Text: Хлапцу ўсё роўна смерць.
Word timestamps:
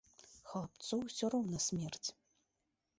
Хлапцу 0.53 0.99
ўсё 1.03 1.25
роўна 1.37 1.57
смерць. 1.69 2.05